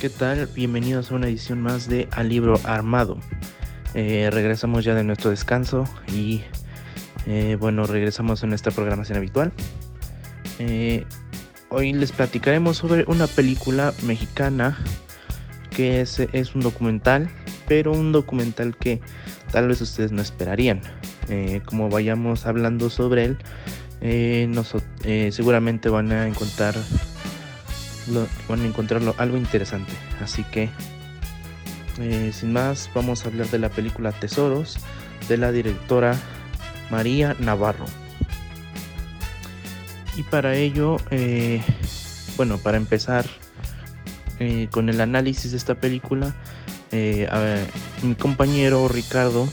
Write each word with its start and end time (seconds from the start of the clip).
¿Qué 0.00 0.10
tal? 0.10 0.46
Bienvenidos 0.54 1.10
a 1.10 1.16
una 1.16 1.26
edición 1.26 1.60
más 1.60 1.88
de 1.88 2.06
Al 2.12 2.28
Libro 2.28 2.60
Armado. 2.62 3.18
Eh, 3.94 4.30
regresamos 4.30 4.84
ya 4.84 4.94
de 4.94 5.02
nuestro 5.02 5.30
descanso 5.30 5.88
y 6.06 6.42
eh, 7.26 7.56
bueno, 7.58 7.84
regresamos 7.84 8.44
en 8.44 8.50
nuestra 8.50 8.70
programación 8.70 9.18
habitual. 9.18 9.50
Eh, 10.60 11.04
hoy 11.70 11.92
les 11.92 12.12
platicaremos 12.12 12.76
sobre 12.76 13.06
una 13.08 13.26
película 13.26 13.92
mexicana 14.04 14.78
que 15.70 16.00
es, 16.00 16.20
es, 16.20 16.54
un 16.54 16.60
documental, 16.60 17.28
pero 17.66 17.90
un 17.90 18.12
documental 18.12 18.76
que 18.76 19.00
tal 19.50 19.66
vez 19.66 19.80
ustedes 19.80 20.12
no 20.12 20.22
esperarían. 20.22 20.80
como 21.64 21.88
vayamos 21.88 22.46
hablando 22.46 22.88
sobre 22.88 23.36
él, 24.00 25.32
seguramente 25.32 25.88
van 25.88 26.12
a 26.12 26.28
encontrar 26.28 26.76
van 28.48 28.60
a 28.60 28.66
encontrarlo 28.66 29.14
algo 29.18 29.36
interesante. 29.36 29.92
Así 30.22 30.44
que, 30.44 30.70
eh, 32.00 32.30
sin 32.32 32.52
más, 32.52 32.90
vamos 32.94 33.24
a 33.24 33.28
hablar 33.28 33.48
de 33.48 33.58
la 33.58 33.68
película 33.68 34.12
Tesoros 34.12 34.78
de 35.28 35.36
la 35.36 35.52
directora 35.52 36.16
María 36.90 37.36
Navarro. 37.38 37.86
Y 40.16 40.22
para 40.24 40.54
ello, 40.54 40.96
eh, 41.10 41.62
bueno, 42.36 42.58
para 42.58 42.76
empezar 42.76 43.26
eh, 44.40 44.68
con 44.70 44.88
el 44.88 45.00
análisis 45.00 45.52
de 45.52 45.56
esta 45.56 45.74
película, 45.74 46.34
mi 48.02 48.14
compañero 48.14 48.88
Ricardo 48.88 49.46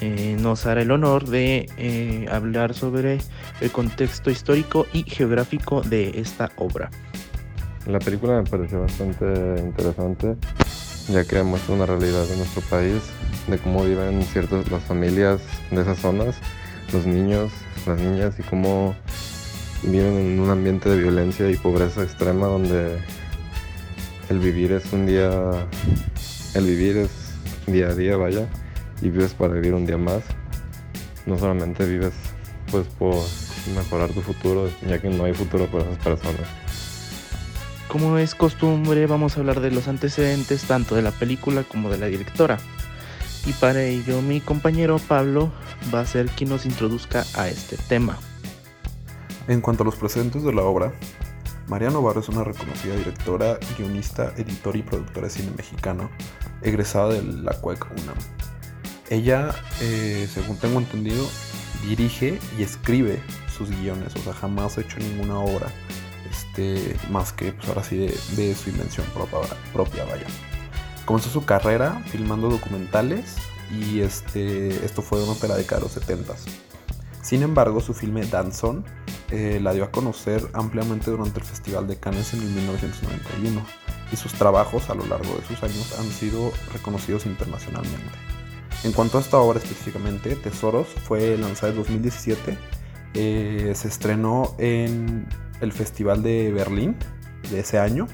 nos 0.00 0.66
hará 0.66 0.82
el 0.82 0.90
honor 0.90 1.26
de 1.26 2.28
hablar 2.30 2.74
sobre 2.74 3.18
el 3.60 3.70
contexto 3.70 4.30
histórico 4.30 4.86
y 4.92 5.02
geográfico 5.04 5.82
de 5.82 6.20
esta 6.20 6.50
obra. 6.56 6.90
La 7.86 7.98
película 7.98 8.42
me 8.42 8.48
pareció 8.48 8.80
bastante 8.80 9.26
interesante, 9.58 10.36
ya 11.08 11.24
que 11.24 11.42
muestra 11.42 11.74
una 11.74 11.86
realidad 11.86 12.26
de 12.26 12.36
nuestro 12.36 12.62
país, 12.62 13.02
de 13.46 13.58
cómo 13.58 13.84
viven 13.84 14.22
ciertas 14.22 14.70
las 14.70 14.82
familias 14.84 15.40
de 15.70 15.80
esas 15.80 15.98
zonas, 15.98 16.36
los 16.92 17.06
niños, 17.06 17.50
las 17.86 17.98
niñas 17.98 18.38
y 18.38 18.42
cómo 18.42 18.94
viven 19.82 20.14
en 20.14 20.40
un 20.40 20.50
ambiente 20.50 20.90
de 20.90 20.98
violencia 20.98 21.50
y 21.50 21.56
pobreza 21.56 22.02
extrema 22.02 22.46
donde 22.46 22.98
el 24.28 24.38
vivir 24.38 24.72
es 24.72 24.92
un 24.92 25.06
día, 25.06 25.30
el 26.54 26.64
vivir 26.66 26.98
es 26.98 27.10
día 27.66 27.88
a 27.88 27.94
día, 27.94 28.16
vaya, 28.16 28.46
y 29.02 29.10
vives 29.10 29.34
para 29.34 29.54
vivir 29.54 29.74
un 29.74 29.86
día 29.86 29.98
más. 29.98 30.22
No 31.26 31.38
solamente 31.38 31.84
vives 31.86 32.12
pues 32.70 32.86
por 32.86 33.14
mejorar 33.74 34.10
tu 34.10 34.20
futuro, 34.20 34.70
ya 34.86 34.98
que 35.00 35.08
no 35.08 35.24
hay 35.24 35.34
futuro 35.34 35.66
para 35.66 35.84
esas 35.84 35.98
personas. 35.98 36.48
Como 37.88 38.18
es 38.18 38.34
costumbre, 38.34 39.06
vamos 39.06 39.36
a 39.36 39.40
hablar 39.40 39.60
de 39.60 39.70
los 39.70 39.88
antecedentes 39.88 40.64
tanto 40.64 40.94
de 40.94 41.02
la 41.02 41.10
película 41.10 41.64
como 41.64 41.90
de 41.90 41.98
la 41.98 42.06
directora. 42.06 42.58
Y 43.46 43.52
para 43.54 43.82
ello 43.82 44.22
mi 44.22 44.40
compañero 44.40 44.98
Pablo 44.98 45.50
va 45.92 46.00
a 46.00 46.06
ser 46.06 46.26
quien 46.26 46.50
nos 46.50 46.66
introduzca 46.66 47.24
a 47.34 47.48
este 47.48 47.76
tema. 47.76 48.18
En 49.48 49.60
cuanto 49.60 49.82
a 49.82 49.86
los 49.86 49.96
precedentes 49.96 50.44
de 50.44 50.52
la 50.52 50.62
obra, 50.62 50.92
María 51.66 51.90
Navarro 51.90 52.20
es 52.20 52.28
una 52.28 52.44
reconocida 52.44 52.94
directora, 52.94 53.58
guionista, 53.76 54.32
editora 54.36 54.78
y 54.78 54.82
productora 54.82 55.26
de 55.26 55.32
cine 55.32 55.52
mexicano, 55.56 56.10
egresada 56.62 57.14
de 57.14 57.22
la 57.22 57.52
CUEC 57.60 57.86
UNAM. 57.90 58.16
Ella, 59.10 59.54
eh, 59.80 60.28
según 60.32 60.56
tengo 60.56 60.78
entendido, 60.78 61.28
dirige 61.86 62.38
y 62.56 62.62
escribe 62.62 63.20
sus 63.56 63.68
guiones, 63.68 64.14
o 64.14 64.20
sea, 64.20 64.32
jamás 64.32 64.78
ha 64.78 64.82
hecho 64.82 64.98
ninguna 64.98 65.40
obra 65.40 65.66
este, 66.30 66.96
más 67.10 67.32
que 67.32 67.52
pues 67.52 67.68
ahora 67.68 67.82
sí 67.82 67.96
de, 67.96 68.54
su 68.54 68.70
invención 68.70 69.04
propia, 69.12 69.40
propia, 69.72 70.04
vaya. 70.04 70.26
Comenzó 71.04 71.28
su 71.28 71.44
carrera 71.44 72.00
filmando 72.06 72.48
documentales 72.48 73.34
y 73.70 74.00
este, 74.00 74.68
esto 74.84 75.02
fue 75.02 75.22
una 75.22 75.32
ópera 75.32 75.56
de 75.56 75.66
los 75.80 75.92
70 75.92 76.34
Sin 77.22 77.42
embargo, 77.42 77.80
su 77.80 77.94
filme 77.94 78.24
Danzón 78.26 78.84
eh, 79.30 79.58
la 79.60 79.72
dio 79.72 79.84
a 79.84 79.90
conocer 79.90 80.48
ampliamente 80.52 81.10
durante 81.10 81.40
el 81.40 81.44
Festival 81.44 81.88
de 81.88 81.98
Cannes 81.98 82.32
en 82.32 82.54
1991 82.54 83.60
y 84.12 84.16
sus 84.16 84.32
trabajos 84.34 84.88
a 84.88 84.94
lo 84.94 85.04
largo 85.06 85.34
de 85.34 85.44
sus 85.46 85.62
años 85.64 85.98
han 85.98 86.08
sido 86.10 86.52
reconocidos 86.72 87.26
internacionalmente. 87.26 88.39
En 88.82 88.92
cuanto 88.92 89.18
a 89.18 89.20
esta 89.20 89.38
obra 89.38 89.58
específicamente, 89.58 90.36
Tesoros 90.36 90.88
fue 90.88 91.36
lanzada 91.36 91.72
en 91.72 91.78
2017, 91.78 92.58
eh, 93.14 93.72
se 93.74 93.88
estrenó 93.88 94.54
en 94.58 95.26
el 95.60 95.72
Festival 95.72 96.22
de 96.22 96.50
Berlín 96.52 96.96
de 97.50 97.60
ese 97.60 97.78
año 97.78 98.06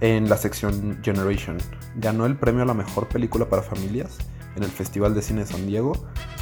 en 0.00 0.28
la 0.28 0.36
sección 0.36 0.98
Generation. 1.02 1.56
Ganó 1.96 2.26
el 2.26 2.36
premio 2.36 2.62
a 2.62 2.66
la 2.66 2.74
mejor 2.74 3.08
película 3.08 3.48
para 3.48 3.62
familias 3.62 4.18
en 4.56 4.62
el 4.62 4.70
Festival 4.70 5.14
de 5.14 5.22
Cine 5.22 5.40
de 5.40 5.46
San 5.46 5.66
Diego 5.66 5.92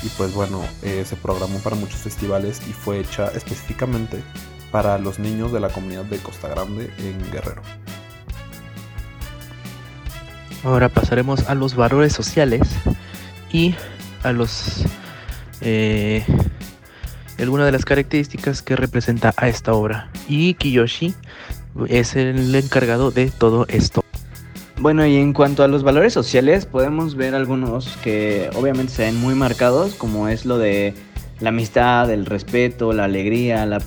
y 0.03 0.09
pues 0.11 0.35
bueno, 0.35 0.63
eh, 0.83 1.05
se 1.07 1.17
programó 1.17 1.59
para 1.61 1.77
muchos 1.77 2.01
festivales 2.01 2.61
y 2.69 2.73
fue 2.73 2.99
hecha 2.99 3.29
específicamente 3.29 4.23
para 4.73 4.99
los 4.99 5.19
niños 5.19 5.53
de 5.53 5.61
la 5.61 5.69
comunidad 5.69 6.05
de 6.05 6.19
Costa 6.19 6.49
Grande 6.49 6.91
en 6.99 7.31
Guerrero. 7.31 7.63
Ahora 10.65 10.89
pasaremos 10.89 11.49
a 11.49 11.55
los 11.55 11.77
valores 11.77 12.13
sociales 12.13 12.63
y 13.57 13.75
a 14.23 14.33
los 14.33 14.85
eh, 15.63 16.23
algunas 17.39 17.65
de 17.65 17.73
las 17.73 17.87
características 17.87 18.61
que 18.61 18.77
representa 18.77 19.33
a 19.39 19.49
esta 19.49 19.73
obra. 19.73 20.11
Y 20.29 20.55
Kiyoshi 20.55 21.15
es 21.89 22.17
el 22.17 22.55
encargado 22.55 23.11
de 23.11 23.31
todo 23.31 23.65
esto. 23.69 24.03
Bueno, 24.79 25.07
y 25.07 25.17
en 25.17 25.33
cuanto 25.33 25.63
a 25.65 25.69
los 25.69 25.83
valores 25.83 26.13
sociales, 26.13 26.67
podemos 26.67 27.15
ver 27.15 27.35
algunos 27.35 27.97
que 28.05 28.51
obviamente 28.55 28.93
se 28.93 29.05
ven 29.05 29.19
muy 29.19 29.35
marcados, 29.35 29.95
como 29.95 30.29
es 30.29 30.45
lo 30.45 30.59
de 30.59 30.93
la 31.41 31.49
amistad, 31.49 32.11
el 32.11 32.27
respeto, 32.27 32.93
la 32.93 33.05
alegría, 33.05 33.65
la, 33.65 33.81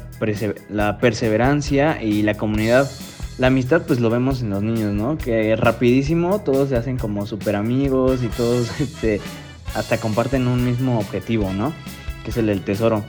la 0.69 0.97
perseverancia 0.97 2.01
y 2.01 2.23
la 2.23 2.33
comunidad. 2.33 2.89
La 3.37 3.47
amistad 3.47 3.83
pues 3.87 3.99
lo 3.99 4.09
vemos 4.09 4.41
en 4.41 4.49
los 4.49 4.63
niños, 4.63 4.93
¿no? 4.93 5.17
Que 5.17 5.55
rapidísimo 5.55 6.41
todos 6.41 6.69
se 6.69 6.75
hacen 6.75 6.97
como 6.97 7.25
super 7.25 7.55
amigos 7.55 8.21
y 8.23 8.27
todos 8.27 8.81
este, 8.81 9.21
hasta 9.75 9.99
comparten 9.99 10.47
un 10.47 10.63
mismo 10.63 10.99
objetivo, 10.99 11.51
¿no? 11.53 11.73
Que 12.23 12.31
es 12.31 12.37
el 12.37 12.47
del 12.47 12.61
tesoro. 12.61 13.03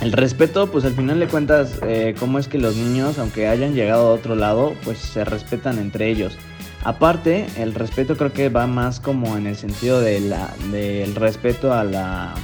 El 0.00 0.12
respeto, 0.12 0.70
pues 0.70 0.84
al 0.84 0.94
final 0.94 1.20
de 1.20 1.28
cuentas, 1.28 1.78
eh, 1.82 2.14
cómo 2.18 2.38
es 2.38 2.48
que 2.48 2.58
los 2.58 2.74
niños, 2.76 3.18
aunque 3.18 3.48
hayan 3.48 3.74
llegado 3.74 4.08
a 4.08 4.14
otro 4.14 4.34
lado, 4.34 4.74
pues 4.82 4.98
se 4.98 5.24
respetan 5.24 5.78
entre 5.78 6.08
ellos. 6.08 6.38
Aparte, 6.84 7.46
el 7.58 7.74
respeto 7.74 8.16
creo 8.16 8.32
que 8.32 8.48
va 8.48 8.66
más 8.66 9.00
como 9.00 9.36
en 9.36 9.46
el 9.46 9.56
sentido 9.56 10.00
de 10.00 10.20
la, 10.20 10.50
del 10.70 11.14
respeto 11.14 11.74
a 11.74 11.84
la, 11.84 12.34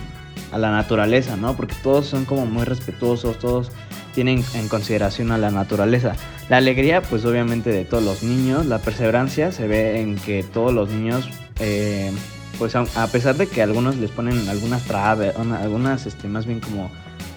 a 0.52 0.58
la 0.58 0.70
naturaleza, 0.70 1.36
¿no? 1.36 1.56
Porque 1.56 1.74
todos 1.82 2.06
son 2.06 2.26
como 2.26 2.44
muy 2.44 2.64
respetuosos, 2.64 3.38
todos 3.38 3.70
tienen 4.14 4.44
en 4.54 4.68
consideración 4.68 5.32
a 5.32 5.38
la 5.38 5.50
naturaleza. 5.50 6.14
La 6.48 6.58
alegría, 6.58 7.02
pues 7.02 7.24
obviamente 7.24 7.70
de 7.70 7.84
todos 7.84 8.04
los 8.04 8.22
niños, 8.22 8.66
la 8.66 8.78
perseverancia 8.78 9.50
se 9.52 9.66
ve 9.66 10.00
en 10.00 10.16
que 10.16 10.42
todos 10.42 10.72
los 10.72 10.90
niños, 10.90 11.28
eh, 11.58 12.12
pues 12.58 12.74
a 12.74 13.06
pesar 13.12 13.36
de 13.36 13.46
que 13.46 13.62
algunos 13.62 13.96
les 13.96 14.10
ponen 14.10 14.48
algunas 14.48 14.82
trabas, 14.84 15.34
algunas, 15.36 16.06
este, 16.06 16.28
más 16.28 16.46
bien 16.46 16.60
como 16.60 16.90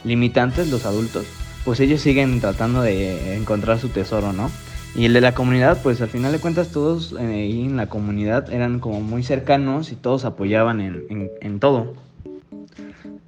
limitantes 0.04 0.70
los 0.70 0.86
adultos, 0.86 1.26
pues 1.66 1.80
ellos 1.80 2.02
siguen 2.02 2.40
tratando 2.40 2.82
de 2.82 3.36
encontrar 3.36 3.80
su 3.80 3.90
tesoro, 3.90 4.34
¿no? 4.34 4.50
Y 4.96 5.06
el 5.06 5.14
de 5.14 5.22
la 5.22 5.34
comunidad, 5.34 5.82
pues 5.84 6.02
al 6.02 6.10
final 6.10 6.32
de 6.32 6.40
cuentas 6.40 6.70
todos 6.70 7.14
eh, 7.20 7.26
ahí 7.26 7.62
en 7.62 7.78
la 7.78 7.88
comunidad 7.88 8.52
eran 8.52 8.80
como 8.80 9.02
muy 9.02 9.24
cercanos 9.24 9.92
y 9.92 9.96
todos 9.96 10.26
apoyaban 10.26 10.82
en, 10.82 11.60
todo. 11.60 11.94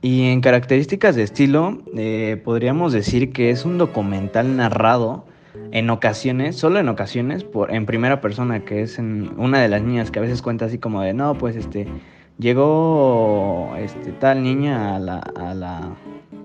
Y 0.01 0.29
en 0.29 0.41
características 0.41 1.15
de 1.15 1.23
estilo, 1.23 1.83
eh, 1.95 2.41
podríamos 2.43 2.93
decir 2.93 3.31
que 3.31 3.51
es 3.51 3.63
un 3.63 3.77
documental 3.77 4.55
narrado 4.55 5.25
en 5.71 5.89
ocasiones, 5.89 6.55
solo 6.55 6.79
en 6.79 6.89
ocasiones, 6.89 7.43
por, 7.43 7.73
en 7.73 7.85
primera 7.85 8.21
persona, 8.21 8.63
que 8.65 8.81
es 8.81 8.99
en 8.99 9.31
una 9.37 9.61
de 9.61 9.69
las 9.69 9.81
niñas 9.81 10.11
que 10.11 10.19
a 10.19 10.21
veces 10.21 10.41
cuenta 10.41 10.65
así 10.65 10.77
como 10.77 11.01
de, 11.01 11.13
no, 11.13 11.37
pues 11.37 11.55
este, 11.55 11.87
llegó 12.37 13.73
este, 13.77 14.11
tal 14.13 14.43
niña 14.43 14.95
a 14.95 14.99
la, 14.99 15.19
a 15.19 15.53
la, 15.53 15.95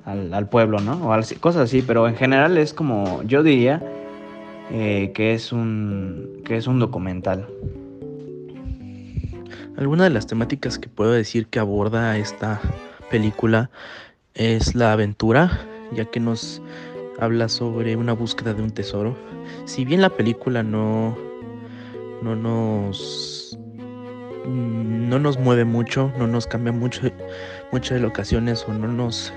al, 0.05 0.49
pueblo, 0.49 0.79
¿no? 0.81 1.09
O 1.09 1.41
cosas 1.41 1.63
así, 1.63 1.83
pero 1.83 2.09
en 2.09 2.17
general 2.17 2.57
es 2.59 2.73
como, 2.73 3.23
yo 3.25 3.43
diría 3.43 3.83
eh, 4.71 5.13
que, 5.15 5.35
es 5.35 5.53
un, 5.53 6.43
que 6.45 6.57
es 6.57 6.67
un 6.67 6.79
documental. 6.79 7.47
Alguna 9.77 10.05
de 10.05 10.11
las 10.11 10.27
temáticas 10.27 10.79
que 10.79 10.89
puedo 10.89 11.13
decir 11.13 11.49
que 11.49 11.59
aborda 11.59 12.17
esta 12.17 12.61
película 13.11 13.71
es 14.35 14.75
la 14.75 14.93
aventura, 14.93 15.61
ya 15.93 16.07
que 16.07 16.21
nos 16.21 16.63
habla 17.19 17.49
sobre 17.49 17.97
una 17.97 18.13
búsqueda 18.13 18.55
de 18.55 18.63
un 18.63 18.71
tesoro. 18.71 19.17
Si 19.65 19.85
bien 19.85 20.01
la 20.01 20.11
película 20.11 20.63
no, 20.63 21.17
no 22.23 22.37
nos 22.37 23.59
no 24.47 25.19
nos 25.19 25.39
mueve 25.39 25.65
mucho, 25.65 26.13
no 26.19 26.27
nos 26.27 26.47
cambia 26.47 26.73
mucho 26.73 27.01
muchas 27.73 28.03
ocasiones 28.03 28.65
o 28.69 28.73
no 28.73 28.87
nos 28.89 29.33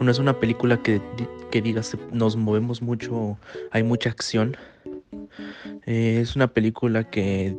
no 0.00 0.10
es 0.10 0.18
una 0.18 0.38
película 0.38 0.82
que, 0.82 1.00
que 1.50 1.62
digas 1.62 1.96
nos 2.12 2.36
movemos 2.36 2.82
mucho, 2.82 3.38
hay 3.70 3.82
mucha 3.82 4.10
acción. 4.10 4.56
Eh, 5.86 6.18
es 6.20 6.36
una 6.36 6.48
película 6.48 7.08
que, 7.10 7.56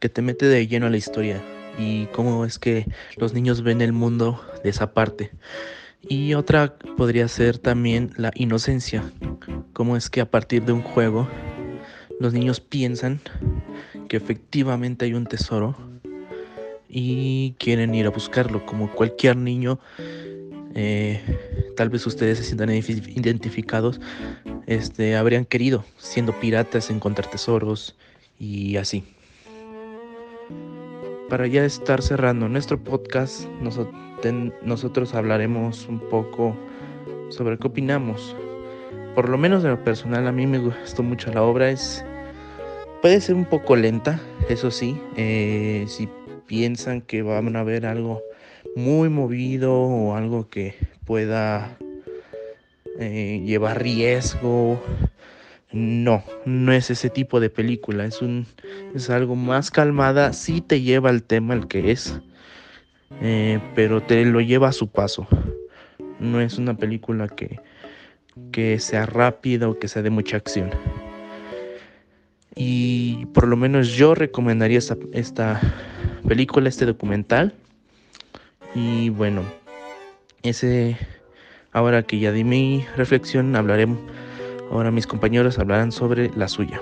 que 0.00 0.08
te 0.08 0.22
mete 0.22 0.46
de 0.46 0.66
lleno 0.66 0.86
a 0.86 0.90
la 0.90 0.96
historia 0.96 1.42
y 1.78 2.06
cómo 2.06 2.44
es 2.44 2.58
que 2.58 2.86
los 3.16 3.34
niños 3.34 3.62
ven 3.62 3.80
el 3.80 3.92
mundo 3.92 4.40
de 4.64 4.70
esa 4.70 4.92
parte. 4.92 5.30
Y 6.02 6.34
otra 6.34 6.78
podría 6.96 7.28
ser 7.28 7.58
también 7.58 8.12
la 8.16 8.30
inocencia, 8.34 9.02
cómo 9.72 9.96
es 9.96 10.08
que 10.10 10.20
a 10.20 10.30
partir 10.30 10.64
de 10.64 10.72
un 10.72 10.82
juego 10.82 11.28
los 12.20 12.32
niños 12.32 12.60
piensan 12.60 13.20
que 14.08 14.16
efectivamente 14.16 15.04
hay 15.04 15.14
un 15.14 15.26
tesoro 15.26 15.76
y 16.88 17.54
quieren 17.58 17.94
ir 17.94 18.06
a 18.06 18.10
buscarlo, 18.10 18.64
como 18.64 18.90
cualquier 18.90 19.36
niño. 19.36 19.78
Eh, 20.74 21.20
tal 21.76 21.90
vez 21.90 22.06
ustedes 22.06 22.38
se 22.38 22.44
sientan 22.44 22.70
identificados, 22.70 24.00
este, 24.66 25.16
habrían 25.16 25.44
querido, 25.44 25.84
siendo 25.98 26.38
piratas, 26.38 26.90
encontrar 26.90 27.30
tesoros 27.30 27.96
y 28.38 28.76
así. 28.76 29.04
Para 31.28 31.46
ya 31.46 31.64
estar 31.64 32.00
cerrando 32.00 32.48
nuestro 32.48 32.82
podcast, 32.82 33.46
nosotros 34.62 35.14
hablaremos 35.14 35.86
un 35.86 36.00
poco 36.00 36.56
sobre 37.28 37.58
qué 37.58 37.66
opinamos. 37.66 38.34
Por 39.14 39.28
lo 39.28 39.36
menos 39.36 39.62
de 39.62 39.68
lo 39.68 39.84
personal, 39.84 40.26
a 40.26 40.32
mí 40.32 40.46
me 40.46 40.58
gustó 40.58 41.02
mucho 41.02 41.30
la 41.30 41.42
obra. 41.42 41.70
Es, 41.70 42.02
puede 43.02 43.20
ser 43.20 43.34
un 43.34 43.44
poco 43.44 43.76
lenta, 43.76 44.18
eso 44.48 44.70
sí. 44.70 44.98
Eh, 45.16 45.84
si 45.88 46.08
piensan 46.46 47.02
que 47.02 47.20
van 47.20 47.54
a 47.56 47.62
ver 47.62 47.84
algo 47.84 48.22
muy 48.74 49.10
movido 49.10 49.74
o 49.74 50.14
algo 50.16 50.48
que 50.48 50.76
pueda 51.04 51.76
eh, 52.98 53.42
llevar 53.44 53.82
riesgo. 53.82 54.80
No, 55.70 56.24
no 56.46 56.72
es 56.72 56.90
ese 56.90 57.10
tipo 57.10 57.40
de 57.40 57.50
película, 57.50 58.06
es 58.06 58.22
un 58.22 58.46
es 58.94 59.10
algo 59.10 59.36
más 59.36 59.70
calmada, 59.70 60.32
sí 60.32 60.62
te 60.62 60.80
lleva 60.80 61.10
al 61.10 61.22
tema 61.22 61.52
el 61.52 61.68
que 61.68 61.90
es, 61.90 62.18
eh, 63.20 63.60
pero 63.74 64.02
te 64.02 64.24
lo 64.24 64.40
lleva 64.40 64.68
a 64.68 64.72
su 64.72 64.88
paso. 64.88 65.28
No 66.20 66.40
es 66.40 66.56
una 66.56 66.76
película 66.76 67.28
que, 67.28 67.60
que 68.50 68.78
sea 68.78 69.04
rápida 69.04 69.68
o 69.68 69.78
que 69.78 69.88
sea 69.88 70.02
de 70.02 70.10
mucha 70.10 70.38
acción. 70.38 70.70
Y 72.54 73.26
por 73.26 73.46
lo 73.46 73.56
menos 73.56 73.88
yo 73.92 74.14
recomendaría 74.14 74.78
esta, 74.78 74.96
esta 75.12 75.60
película, 76.26 76.68
este 76.68 76.86
documental. 76.86 77.54
Y 78.74 79.10
bueno, 79.10 79.42
ese, 80.42 80.96
ahora 81.72 82.02
que 82.02 82.18
ya 82.18 82.32
di 82.32 82.42
mi 82.42 82.84
reflexión, 82.96 83.54
hablaré, 83.54 83.86
ahora 84.70 84.90
mis 84.90 85.06
compañeros 85.06 85.58
hablarán 85.58 85.92
sobre 85.92 86.30
la 86.34 86.48
suya. 86.48 86.80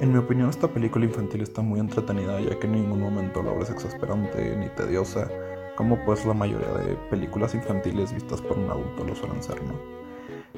En 0.00 0.12
mi 0.12 0.18
opinión, 0.18 0.50
esta 0.50 0.68
película 0.68 1.04
infantil 1.04 1.42
está 1.42 1.62
muy 1.62 1.78
entretenida, 1.78 2.40
ya 2.40 2.58
que 2.58 2.66
en 2.66 2.72
ningún 2.72 3.00
momento 3.00 3.42
la 3.42 3.52
obra 3.52 3.62
es 3.62 3.70
exasperante 3.70 4.56
ni 4.56 4.68
tediosa, 4.70 5.30
como 5.76 6.04
pues 6.04 6.26
la 6.26 6.34
mayoría 6.34 6.72
de 6.72 6.96
películas 7.08 7.54
infantiles 7.54 8.12
vistas 8.12 8.40
por 8.40 8.58
un 8.58 8.68
adulto 8.68 9.04
lo 9.04 9.14
suelen 9.14 9.42
ser, 9.42 9.62
¿no? 9.62 9.74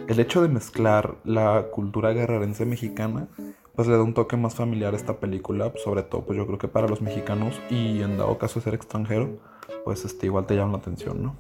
El 0.09 0.19
hecho 0.19 0.43
de 0.43 0.49
mezclar 0.49 1.17
la 1.25 1.67
cultura 1.71 2.13
guerrerense 2.13 2.67
mexicana 2.67 3.29
pues 3.75 3.89
le 3.89 3.97
da 3.97 4.03
un 4.03 4.15
toque 4.15 4.37
más 4.37 4.55
familiar 4.55 4.95
a 4.95 4.97
esta 4.97 5.19
película, 5.19 5.73
sobre 5.83 6.03
todo 6.03 6.25
pues 6.25 6.39
yo 6.39 6.47
creo 6.47 6.59
que 6.59 6.69
para 6.69 6.89
los 6.89 7.03
mexicanos 7.03 7.61
y 7.71 8.03
en 8.03 8.17
dado 8.17 8.39
caso 8.39 8.61
ser 8.61 8.75
extranjero, 8.75 9.39
pues 9.85 10.05
este 10.05 10.27
igual 10.27 10.47
te 10.47 10.57
llama 10.57 10.73
la 10.73 10.79
atención, 10.79 11.23
¿no? 11.23 11.37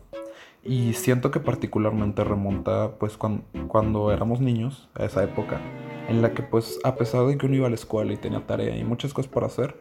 Y 0.64 0.94
siento 0.94 1.30
que 1.30 1.40
particularmente 1.40 2.24
remonta 2.24 2.92
pues 2.98 3.16
cuando, 3.16 3.44
cuando 3.68 4.10
éramos 4.12 4.40
niños, 4.40 4.88
a 4.94 5.04
esa 5.04 5.22
época, 5.22 5.60
en 6.08 6.22
la 6.22 6.32
que 6.32 6.42
pues 6.42 6.78
a 6.84 6.94
pesar 6.96 7.26
de 7.26 7.36
que 7.36 7.46
uno 7.46 7.54
iba 7.56 7.66
a 7.66 7.70
la 7.70 7.74
escuela 7.74 8.12
y 8.12 8.16
tenía 8.16 8.46
tarea 8.46 8.76
y 8.76 8.84
muchas 8.84 9.12
cosas 9.12 9.30
por 9.30 9.44
hacer, 9.44 9.76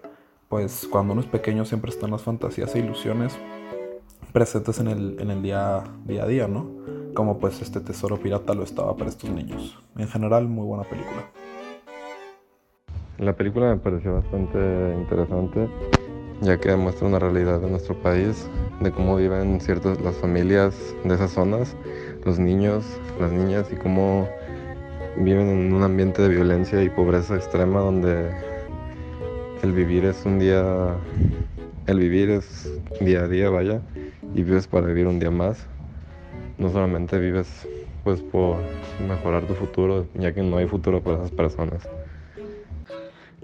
pues 0.50 0.88
cuando 0.92 1.14
uno 1.14 1.22
es 1.22 1.28
pequeño 1.28 1.66
siempre 1.66 1.90
están 1.90 2.12
las 2.12 2.22
fantasías 2.22 2.76
e 2.76 2.80
ilusiones 2.80 3.38
presentes 4.34 4.80
en 4.80 4.88
el, 4.88 5.18
en 5.20 5.32
el 5.32 5.42
día, 5.42 5.84
día 6.06 6.24
a 6.24 6.28
día, 6.28 6.48
¿no? 6.48 6.70
Como 7.14 7.40
pues 7.40 7.62
este 7.62 7.80
tesoro 7.80 8.18
pirata 8.18 8.54
lo 8.54 8.64
estaba 8.64 8.96
para 8.98 9.10
estos 9.10 9.30
niños. 9.30 9.80
En 9.96 10.08
general, 10.08 10.48
muy 10.48 10.66
buena 10.66 10.84
película. 10.84 11.30
La 13.20 13.36
película 13.36 13.70
me 13.70 13.78
pareció 13.78 14.16
bastante 14.16 14.58
interesante, 15.00 15.70
ya 16.42 16.58
que 16.58 16.70
demuestra 16.70 17.08
una 17.08 17.20
realidad 17.20 17.60
de 17.60 17.70
nuestro 17.70 17.96
país, 17.96 18.48
de 18.80 18.92
cómo 18.92 19.16
viven 19.18 19.62
ciertas 19.62 20.00
las 20.02 20.16
familias 20.16 20.76
de 21.04 21.16
esas 21.16 21.32
zonas, 21.32 21.76
los 22.26 22.40
niños, 22.40 22.86
las 23.20 23.32
niñas 23.32 23.68
y 23.72 23.76
cómo 23.76 24.28
viven 25.18 25.50
en 25.50 25.74
un 25.74 25.84
ambiente 25.84 26.22
de 26.22 26.30
violencia 26.30 26.82
y 26.84 26.90
pobreza 26.90 27.36
extrema 27.36 27.80
donde 27.80 28.32
el 29.62 29.72
vivir 29.72 30.06
es 30.06 30.26
un 30.26 30.40
día, 30.40 30.96
el 31.88 32.00
vivir 32.00 32.30
es 32.30 32.72
día 33.00 33.22
a 33.22 33.28
día, 33.28 33.50
vaya, 33.50 33.82
y 34.34 34.44
vives 34.44 34.68
para 34.68 34.88
vivir 34.88 35.08
un 35.08 35.20
día 35.20 35.32
más. 35.32 35.66
No 36.58 36.70
solamente 36.70 37.18
vives 37.20 37.68
pues 38.04 38.22
por 38.22 38.58
mejorar 39.08 39.48
tu 39.48 39.54
futuro, 39.54 40.08
ya 40.16 40.34
que 40.34 40.44
no 40.44 40.58
hay 40.58 40.68
futuro 40.68 41.02
para 41.02 41.18
esas 41.18 41.32
personas. 41.32 41.88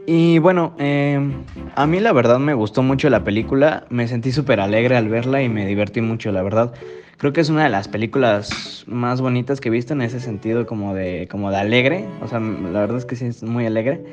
Y 0.05 0.39
bueno, 0.39 0.73
em, 0.79 1.43
a 1.75 1.85
mí 1.85 1.99
la 1.99 2.13
verdad 2.13 2.39
me 2.39 2.53
gustó 2.53 2.81
mucho 2.81 3.09
la 3.09 3.23
película, 3.23 3.85
me 3.89 4.07
sentí 4.07 4.31
súper 4.31 4.59
alegre 4.59 4.97
al 4.97 5.07
verla 5.07 5.43
y 5.43 5.49
me 5.49 5.65
divertí 5.65 6.01
mucho, 6.01 6.31
la 6.31 6.41
verdad. 6.41 6.73
Creo 7.17 7.33
que 7.33 7.41
es 7.41 7.49
una 7.49 7.63
de 7.63 7.69
las 7.69 7.87
películas 7.87 8.85
más 8.87 9.19
bonitas 9.21 9.59
que 9.59 9.67
he 9.67 9.71
visto 9.71 9.93
en 9.93 10.01
ese 10.01 10.19
sentido 10.19 10.65
como 10.65 10.95
de, 10.95 11.27
como 11.29 11.51
de 11.51 11.57
alegre, 11.57 12.05
o 12.21 12.27
sea, 12.27 12.39
la 12.39 12.79
verdad 12.79 12.97
es 12.97 13.05
que 13.05 13.15
sí 13.15 13.25
es 13.25 13.43
muy 13.43 13.65
alegre. 13.65 14.03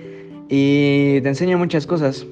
Y 0.49 1.21
te 1.23 1.29
enseña 1.29 1.56
muchas 1.56 1.87
cosas. 1.87 2.27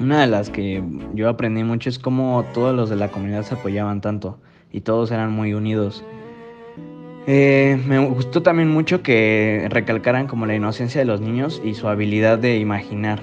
Una 0.00 0.20
de 0.20 0.26
las 0.26 0.50
que 0.50 0.82
yo 1.14 1.28
aprendí 1.28 1.62
mucho 1.62 1.88
es 1.88 1.98
cómo 1.98 2.44
todos 2.52 2.74
los 2.74 2.90
de 2.90 2.96
la 2.96 3.08
comunidad 3.08 3.42
se 3.42 3.54
apoyaban 3.54 4.00
tanto 4.00 4.38
y 4.72 4.80
todos 4.80 5.12
eran 5.12 5.32
muy 5.32 5.54
unidos. 5.54 6.04
Eh, 7.26 7.80
me 7.86 7.98
gustó 8.06 8.42
también 8.42 8.68
mucho 8.68 9.02
que 9.02 9.66
recalcaran 9.70 10.26
como 10.26 10.44
la 10.46 10.54
inocencia 10.54 11.00
de 11.00 11.06
los 11.06 11.20
niños 11.20 11.62
y 11.64 11.74
su 11.74 11.88
habilidad 11.88 12.38
de 12.38 12.58
imaginar. 12.58 13.20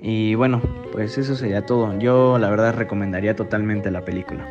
Y 0.00 0.34
bueno, 0.34 0.62
pues 0.92 1.18
eso 1.18 1.34
sería 1.34 1.66
todo. 1.66 1.98
Yo 1.98 2.38
la 2.38 2.50
verdad 2.50 2.74
recomendaría 2.74 3.36
totalmente 3.36 3.90
la 3.90 4.04
película. 4.04 4.48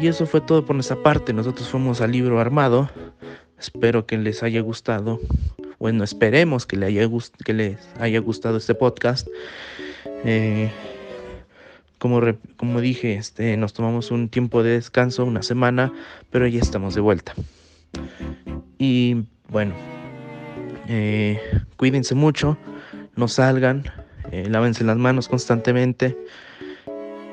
Y 0.00 0.06
eso 0.06 0.26
fue 0.26 0.40
todo 0.40 0.64
por 0.64 0.74
nuestra 0.74 0.96
parte. 0.96 1.32
Nosotros 1.32 1.68
fuimos 1.68 2.00
al 2.00 2.12
libro 2.12 2.40
armado. 2.40 2.90
Espero 3.58 4.06
que 4.06 4.16
les 4.16 4.42
haya 4.42 4.60
gustado. 4.60 5.20
Bueno, 5.78 6.04
esperemos 6.04 6.66
que, 6.66 6.76
les 6.76 7.78
haya 7.98 8.20
gustado 8.20 8.56
este 8.58 8.74
podcast. 8.74 9.28
Eh, 10.24 10.70
como, 12.00 12.20
como 12.56 12.80
dije, 12.80 13.14
este, 13.14 13.56
nos 13.58 13.74
tomamos 13.74 14.10
un 14.10 14.30
tiempo 14.30 14.62
de 14.62 14.70
descanso, 14.70 15.24
una 15.26 15.42
semana, 15.42 15.92
pero 16.30 16.46
ya 16.46 16.58
estamos 16.58 16.94
de 16.94 17.02
vuelta. 17.02 17.34
Y 18.78 19.26
bueno, 19.48 19.74
eh, 20.88 21.38
cuídense 21.76 22.14
mucho, 22.14 22.56
no 23.16 23.28
salgan, 23.28 23.84
eh, 24.32 24.48
lávense 24.48 24.82
las 24.82 24.96
manos 24.96 25.28
constantemente 25.28 26.16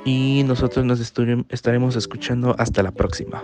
y 0.03 0.43
nosotros 0.45 0.85
nos 0.85 0.99
estaremos 0.99 1.95
escuchando 1.95 2.53
hasta 2.59 2.83
la 2.83 2.91
próxima. 2.91 3.41